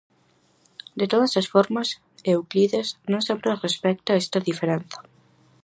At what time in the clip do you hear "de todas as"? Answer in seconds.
0.99-1.47